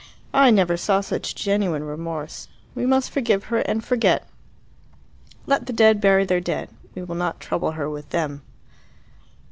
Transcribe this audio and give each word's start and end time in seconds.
I 0.33 0.49
never 0.49 0.77
saw 0.77 1.01
such 1.01 1.35
genuine 1.35 1.83
remorse. 1.83 2.47
We 2.73 2.87
must 2.87 3.11
forgive 3.11 3.43
her 3.53 3.59
and 3.59 3.85
forget. 3.85 4.27
Let 5.45 5.67
the 5.67 5.73
dead 5.73 6.01
bury 6.01 6.25
their 6.25 6.41
dead. 6.41 6.71
We 6.95 7.03
will 7.03 7.13
not 7.13 7.39
trouble 7.39 7.73
her 7.73 7.87
with 7.87 8.09
them." 8.09 8.41